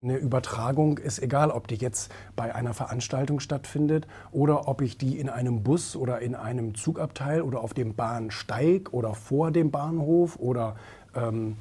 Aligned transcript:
Eine 0.00 0.16
Übertragung 0.16 0.98
ist 0.98 1.20
egal, 1.20 1.50
ob 1.50 1.66
die 1.66 1.74
jetzt 1.74 2.12
bei 2.36 2.54
einer 2.54 2.72
Veranstaltung 2.72 3.40
stattfindet 3.40 4.06
oder 4.30 4.68
ob 4.68 4.80
ich 4.80 4.96
die 4.96 5.18
in 5.18 5.28
einem 5.28 5.64
Bus 5.64 5.96
oder 5.96 6.20
in 6.20 6.36
einem 6.36 6.76
Zugabteil 6.76 7.42
oder 7.42 7.60
auf 7.62 7.74
dem 7.74 7.96
Bahnsteig 7.96 8.92
oder 8.92 9.14
vor 9.14 9.50
dem 9.50 9.72
Bahnhof 9.72 10.36
oder 10.38 10.76
ähm, 11.16 11.56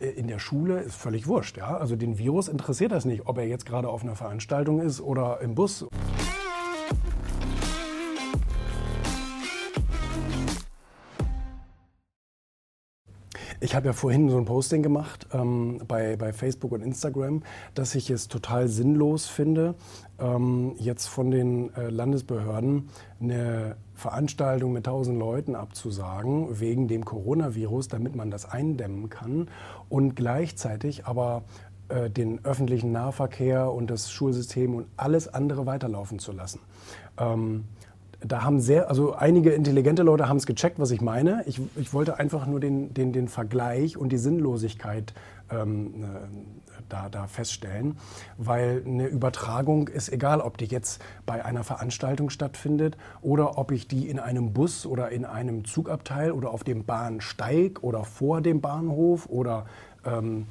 in 0.00 0.26
der 0.26 0.40
Schule, 0.40 0.80
ist 0.80 0.96
völlig 0.96 1.28
wurscht. 1.28 1.56
Ja? 1.56 1.76
Also 1.76 1.94
den 1.94 2.18
Virus 2.18 2.48
interessiert 2.48 2.90
das 2.90 3.04
nicht, 3.04 3.26
ob 3.26 3.38
er 3.38 3.46
jetzt 3.46 3.64
gerade 3.64 3.88
auf 3.88 4.02
einer 4.02 4.16
Veranstaltung 4.16 4.80
ist 4.80 5.00
oder 5.00 5.40
im 5.40 5.54
Bus. 5.54 5.86
Ich 13.60 13.74
habe 13.74 13.86
ja 13.86 13.92
vorhin 13.92 14.30
so 14.30 14.38
ein 14.38 14.44
Posting 14.44 14.84
gemacht 14.84 15.26
ähm, 15.32 15.80
bei, 15.88 16.14
bei 16.16 16.32
Facebook 16.32 16.70
und 16.70 16.80
Instagram, 16.80 17.42
dass 17.74 17.96
ich 17.96 18.08
es 18.08 18.28
total 18.28 18.68
sinnlos 18.68 19.26
finde, 19.26 19.74
ähm, 20.20 20.74
jetzt 20.78 21.08
von 21.08 21.32
den 21.32 21.74
äh, 21.74 21.90
Landesbehörden 21.90 22.88
eine 23.20 23.76
Veranstaltung 23.94 24.72
mit 24.72 24.86
1000 24.86 25.18
Leuten 25.18 25.56
abzusagen 25.56 26.60
wegen 26.60 26.86
dem 26.86 27.04
Coronavirus, 27.04 27.88
damit 27.88 28.14
man 28.14 28.30
das 28.30 28.48
eindämmen 28.48 29.08
kann 29.08 29.48
und 29.88 30.14
gleichzeitig 30.14 31.06
aber 31.06 31.42
äh, 31.88 32.10
den 32.10 32.44
öffentlichen 32.44 32.92
Nahverkehr 32.92 33.72
und 33.72 33.90
das 33.90 34.12
Schulsystem 34.12 34.76
und 34.76 34.86
alles 34.96 35.26
andere 35.26 35.66
weiterlaufen 35.66 36.20
zu 36.20 36.30
lassen. 36.30 36.60
Ähm, 37.18 37.64
da 38.20 38.42
haben 38.42 38.60
sehr, 38.60 38.88
also 38.88 39.14
einige 39.14 39.50
intelligente 39.50 40.02
Leute 40.02 40.28
haben 40.28 40.38
es 40.38 40.46
gecheckt, 40.46 40.80
was 40.80 40.90
ich 40.90 41.00
meine. 41.00 41.44
Ich, 41.46 41.60
ich 41.76 41.92
wollte 41.94 42.18
einfach 42.18 42.46
nur 42.46 42.58
den, 42.58 42.92
den, 42.92 43.12
den 43.12 43.28
Vergleich 43.28 43.96
und 43.96 44.10
die 44.10 44.18
Sinnlosigkeit 44.18 45.14
ähm, 45.50 46.02
äh, 46.02 46.06
da, 46.88 47.08
da 47.08 47.26
feststellen, 47.26 47.96
weil 48.36 48.82
eine 48.84 49.06
Übertragung 49.06 49.88
ist 49.88 50.10
egal, 50.10 50.40
ob 50.40 50.58
die 50.58 50.64
jetzt 50.64 51.02
bei 51.26 51.44
einer 51.44 51.62
Veranstaltung 51.62 52.30
stattfindet 52.30 52.96
oder 53.20 53.58
ob 53.58 53.70
ich 53.70 53.86
die 53.86 54.08
in 54.08 54.18
einem 54.18 54.52
Bus 54.52 54.86
oder 54.86 55.10
in 55.10 55.24
einem 55.24 55.64
Zugabteil 55.64 56.32
oder 56.32 56.50
auf 56.50 56.64
dem 56.64 56.84
Bahnsteig 56.84 57.82
oder 57.82 58.04
vor 58.04 58.40
dem 58.40 58.60
Bahnhof 58.60 59.28
oder 59.28 59.66
ähm, 60.08 60.46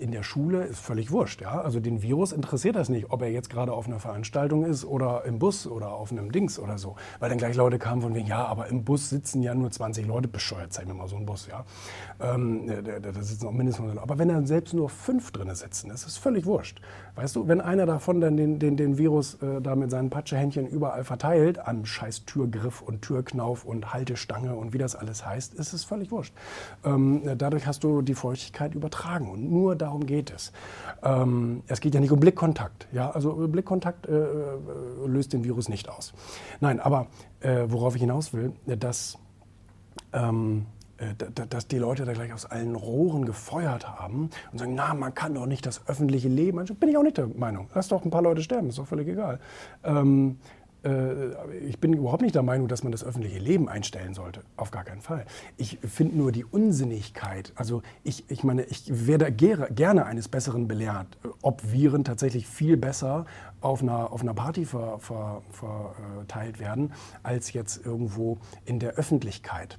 in 0.00 0.12
der 0.12 0.22
Schule 0.22 0.64
ist 0.64 0.80
völlig 0.80 1.10
wurscht. 1.10 1.40
Ja? 1.40 1.60
Also 1.60 1.80
den 1.80 2.02
Virus 2.02 2.32
interessiert 2.32 2.76
das 2.76 2.88
nicht, 2.88 3.10
ob 3.10 3.22
er 3.22 3.30
jetzt 3.30 3.50
gerade 3.50 3.72
auf 3.72 3.86
einer 3.86 3.98
Veranstaltung 3.98 4.64
ist 4.64 4.84
oder 4.84 5.24
im 5.24 5.38
Bus 5.38 5.66
oder 5.66 5.92
auf 5.92 6.12
einem 6.12 6.32
Dings 6.32 6.58
oder 6.58 6.78
so. 6.78 6.96
Weil 7.20 7.28
dann 7.28 7.38
gleich 7.38 7.56
Leute 7.56 7.78
kamen 7.78 8.02
von 8.02 8.14
wegen, 8.14 8.26
ja, 8.26 8.44
aber 8.44 8.68
im 8.68 8.84
Bus 8.84 9.10
sitzen 9.10 9.42
ja 9.42 9.54
nur 9.54 9.70
20 9.70 10.06
Leute, 10.06 10.28
bescheuert, 10.28 10.72
zeig 10.72 10.86
mir 10.86 10.94
mal 10.94 11.08
so 11.08 11.16
einen 11.16 11.26
Bus, 11.26 11.46
ja. 11.46 11.64
Ähm, 12.20 12.66
da, 12.66 12.98
da 13.00 13.22
sitzen 13.22 13.46
auch 13.46 13.52
mindestens 13.52 13.96
Aber 13.98 14.18
wenn 14.18 14.28
dann 14.28 14.46
selbst 14.46 14.74
nur 14.74 14.88
fünf 14.88 15.32
drin 15.32 15.54
sitzen, 15.54 15.90
ist 15.90 16.16
völlig 16.18 16.46
wurscht. 16.46 16.80
Weißt 17.14 17.36
du, 17.36 17.46
wenn 17.46 17.60
einer 17.60 17.84
davon 17.84 18.20
dann 18.20 18.36
den, 18.36 18.58
den, 18.58 18.76
den 18.76 18.96
Virus 18.96 19.34
äh, 19.42 19.60
da 19.60 19.76
mit 19.76 19.90
seinen 19.90 20.10
Patschehändchen 20.10 20.66
überall 20.66 21.04
verteilt, 21.04 21.58
an 21.58 21.84
scheiß 21.84 22.24
Türgriff 22.24 22.80
und 22.80 23.02
Türknauf 23.02 23.64
und 23.64 23.92
Haltestange 23.92 24.54
und 24.54 24.72
wie 24.72 24.78
das 24.78 24.96
alles 24.96 25.26
heißt, 25.26 25.54
ist 25.54 25.72
es 25.72 25.84
völlig 25.84 26.10
wurscht. 26.10 26.34
Ähm, 26.84 27.22
dadurch 27.36 27.66
hast 27.66 27.84
du 27.84 28.02
die 28.02 28.14
Feuchtigkeit 28.14 28.71
übertragen 28.74 29.30
und 29.30 29.50
nur 29.50 29.76
darum 29.76 30.06
geht 30.06 30.30
es. 30.30 30.52
Ähm, 31.02 31.62
es 31.66 31.80
geht 31.80 31.94
ja 31.94 32.00
nicht 32.00 32.12
um 32.12 32.20
Blickkontakt. 32.20 32.88
Ja? 32.92 33.10
Also 33.10 33.48
Blickkontakt 33.48 34.06
äh, 34.06 34.12
äh, 34.12 34.56
löst 35.06 35.32
den 35.32 35.44
Virus 35.44 35.68
nicht 35.68 35.88
aus. 35.88 36.12
Nein, 36.60 36.80
aber 36.80 37.06
äh, 37.40 37.64
worauf 37.68 37.94
ich 37.94 38.00
hinaus 38.00 38.32
will, 38.32 38.52
dass, 38.66 39.18
ähm, 40.12 40.66
äh, 40.98 41.14
dass 41.48 41.66
die 41.68 41.78
Leute 41.78 42.04
da 42.04 42.12
gleich 42.12 42.32
aus 42.32 42.46
allen 42.46 42.74
Rohren 42.74 43.24
gefeuert 43.24 43.88
haben 43.88 44.30
und 44.52 44.58
sagen, 44.58 44.74
na, 44.74 44.94
man 44.94 45.14
kann 45.14 45.34
doch 45.34 45.46
nicht 45.46 45.66
das 45.66 45.86
öffentliche 45.88 46.28
Leben. 46.28 46.58
Also 46.58 46.74
bin 46.74 46.88
ich 46.88 46.96
auch 46.96 47.02
nicht 47.02 47.18
der 47.18 47.28
Meinung. 47.28 47.68
Lass 47.74 47.88
doch 47.88 48.04
ein 48.04 48.10
paar 48.10 48.22
Leute 48.22 48.42
sterben, 48.42 48.68
ist 48.68 48.78
doch 48.78 48.86
völlig 48.86 49.08
egal. 49.08 49.40
Ähm, 49.84 50.38
äh, 50.38 50.61
ich 50.84 51.78
bin 51.78 51.92
überhaupt 51.92 52.22
nicht 52.22 52.34
der 52.34 52.42
Meinung, 52.42 52.66
dass 52.66 52.82
man 52.82 52.90
das 52.90 53.04
öffentliche 53.04 53.38
Leben 53.38 53.68
einstellen 53.68 54.14
sollte. 54.14 54.42
Auf 54.56 54.72
gar 54.72 54.82
keinen 54.82 55.00
Fall. 55.00 55.26
Ich 55.56 55.78
finde 55.78 56.16
nur 56.16 56.32
die 56.32 56.44
Unsinnigkeit. 56.44 57.52
Also 57.54 57.82
ich, 58.02 58.28
ich 58.28 58.42
meine, 58.42 58.64
ich 58.64 59.06
werde 59.06 59.30
gerne 59.30 60.06
eines 60.06 60.28
Besseren 60.28 60.66
belehrt, 60.66 61.06
ob 61.40 61.72
Viren 61.72 62.02
tatsächlich 62.02 62.48
viel 62.48 62.76
besser 62.76 63.26
auf 63.60 63.80
einer, 63.82 64.12
auf 64.12 64.22
einer 64.22 64.34
Party 64.34 64.64
ver, 64.64 64.98
ver, 64.98 65.42
verteilt 65.52 66.58
werden, 66.58 66.92
als 67.22 67.52
jetzt 67.52 67.86
irgendwo 67.86 68.38
in 68.64 68.80
der 68.80 68.94
Öffentlichkeit. 68.94 69.78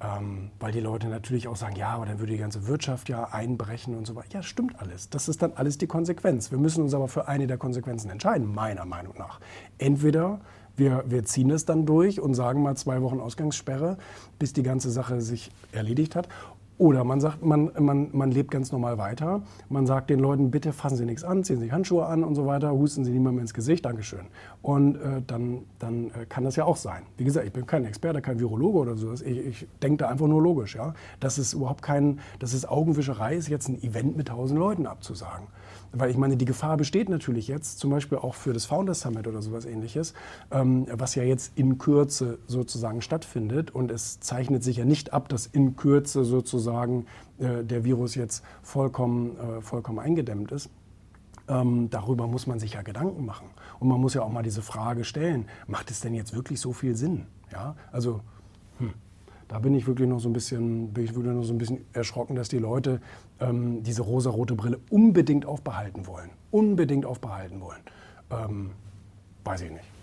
Ähm, 0.00 0.50
weil 0.58 0.72
die 0.72 0.80
Leute 0.80 1.08
natürlich 1.08 1.46
auch 1.46 1.56
sagen, 1.56 1.76
ja, 1.76 1.90
aber 1.90 2.06
dann 2.06 2.18
würde 2.18 2.32
die 2.32 2.38
ganze 2.38 2.66
Wirtschaft 2.66 3.08
ja 3.08 3.28
einbrechen 3.32 3.96
und 3.96 4.06
so 4.06 4.16
weiter. 4.16 4.28
Ja, 4.34 4.42
stimmt 4.42 4.80
alles. 4.80 5.08
Das 5.08 5.28
ist 5.28 5.40
dann 5.40 5.52
alles 5.54 5.78
die 5.78 5.86
Konsequenz. 5.86 6.50
Wir 6.50 6.58
müssen 6.58 6.82
uns 6.82 6.94
aber 6.94 7.08
für 7.08 7.28
eine 7.28 7.46
der 7.46 7.58
Konsequenzen 7.58 8.10
entscheiden, 8.10 8.52
meiner 8.52 8.84
Meinung 8.84 9.14
nach. 9.16 9.40
Entweder 9.78 10.40
wir, 10.76 11.04
wir 11.06 11.24
ziehen 11.24 11.50
es 11.50 11.64
dann 11.64 11.86
durch 11.86 12.20
und 12.20 12.34
sagen 12.34 12.62
mal 12.62 12.76
zwei 12.76 13.00
Wochen 13.02 13.20
Ausgangssperre, 13.20 13.96
bis 14.38 14.52
die 14.52 14.64
ganze 14.64 14.90
Sache 14.90 15.20
sich 15.20 15.50
erledigt 15.70 16.16
hat. 16.16 16.28
Oder 16.76 17.04
man 17.04 17.20
sagt, 17.20 17.44
man, 17.44 17.70
man, 17.78 18.08
man 18.12 18.32
lebt 18.32 18.50
ganz 18.50 18.72
normal 18.72 18.98
weiter. 18.98 19.42
Man 19.68 19.86
sagt 19.86 20.10
den 20.10 20.18
Leuten, 20.18 20.50
bitte 20.50 20.72
fassen 20.72 20.96
Sie 20.96 21.04
nichts 21.04 21.22
an, 21.22 21.44
ziehen 21.44 21.60
Sie 21.60 21.70
Handschuhe 21.70 22.04
an 22.06 22.24
und 22.24 22.34
so 22.34 22.46
weiter, 22.46 22.72
husten 22.72 23.04
Sie 23.04 23.12
niemandem 23.12 23.42
ins 23.42 23.54
Gesicht, 23.54 23.84
Dankeschön. 23.84 24.26
Und 24.60 24.96
äh, 24.96 25.22
dann, 25.24 25.62
dann 25.78 26.08
äh, 26.08 26.26
kann 26.28 26.42
das 26.42 26.56
ja 26.56 26.64
auch 26.64 26.76
sein. 26.76 27.04
Wie 27.16 27.24
gesagt, 27.24 27.46
ich 27.46 27.52
bin 27.52 27.64
kein 27.66 27.84
Experte, 27.84 28.20
kein 28.20 28.40
Virologe 28.40 28.78
oder 28.78 28.96
so. 28.96 29.12
Ich, 29.12 29.24
ich 29.24 29.68
denke 29.82 29.98
da 29.98 30.08
einfach 30.08 30.26
nur 30.26 30.42
logisch. 30.42 30.74
Ja? 30.74 30.94
Das 31.20 31.38
ist 31.38 31.52
überhaupt 31.52 31.82
kein, 31.82 32.18
das 32.40 32.52
ist 32.54 32.68
Augenwischerei, 32.68 33.36
ist 33.36 33.48
jetzt 33.48 33.68
ein 33.68 33.80
Event 33.80 34.16
mit 34.16 34.28
tausend 34.28 34.58
Leuten 34.58 34.86
abzusagen. 34.86 35.46
Weil 35.92 36.10
ich 36.10 36.16
meine, 36.16 36.36
die 36.36 36.44
Gefahr 36.44 36.76
besteht 36.76 37.08
natürlich 37.08 37.46
jetzt, 37.46 37.78
zum 37.78 37.90
Beispiel 37.90 38.18
auch 38.18 38.34
für 38.34 38.52
das 38.52 38.64
Founders 38.64 39.00
Summit 39.00 39.28
oder 39.28 39.42
sowas 39.42 39.64
ähnliches, 39.64 40.12
ähm, 40.50 40.88
was 40.90 41.14
ja 41.14 41.22
jetzt 41.22 41.52
in 41.56 41.78
Kürze 41.78 42.38
sozusagen 42.48 43.00
stattfindet. 43.00 43.70
Und 43.70 43.92
es 43.92 44.18
zeichnet 44.18 44.64
sich 44.64 44.78
ja 44.78 44.84
nicht 44.84 45.12
ab, 45.12 45.28
dass 45.28 45.46
in 45.46 45.76
Kürze 45.76 46.24
sozusagen 46.24 46.63
äh, 46.68 47.64
der 47.64 47.84
Virus 47.84 48.14
jetzt 48.14 48.44
vollkommen, 48.62 49.36
äh, 49.38 49.60
vollkommen 49.60 49.98
eingedämmt 49.98 50.52
ist. 50.52 50.70
Ähm, 51.46 51.90
darüber 51.90 52.26
muss 52.26 52.46
man 52.46 52.58
sich 52.58 52.74
ja 52.74 52.82
Gedanken 52.82 53.26
machen. 53.26 53.48
Und 53.78 53.88
man 53.88 54.00
muss 54.00 54.14
ja 54.14 54.22
auch 54.22 54.30
mal 54.30 54.42
diese 54.42 54.62
Frage 54.62 55.04
stellen, 55.04 55.46
macht 55.66 55.90
es 55.90 56.00
denn 56.00 56.14
jetzt 56.14 56.34
wirklich 56.34 56.60
so 56.60 56.72
viel 56.72 56.96
Sinn? 56.96 57.26
Ja, 57.52 57.76
also, 57.92 58.20
hm 58.78 58.94
da 59.48 59.58
bin 59.58 59.74
ich 59.74 59.86
wirklich 59.86 60.08
noch 60.08 60.20
so 60.20 60.28
ein 60.28 60.32
bisschen, 60.32 60.92
bin 60.92 61.04
ich 61.04 61.14
wirklich 61.14 61.32
noch 61.32 61.44
so 61.44 61.52
ein 61.52 61.58
bisschen 61.58 61.84
erschrocken, 61.92 62.34
dass 62.34 62.48
die 62.48 62.58
Leute 62.58 63.00
ähm, 63.40 63.82
diese 63.82 64.02
rosarote 64.02 64.54
Brille 64.54 64.80
unbedingt 64.90 65.46
aufbehalten 65.46 66.06
wollen. 66.06 66.30
Unbedingt 66.50 67.06
aufbehalten 67.06 67.60
wollen. 67.60 67.80
Ähm, 68.30 68.70
weiß 69.44 69.62
ich 69.62 69.70
nicht. 69.70 69.93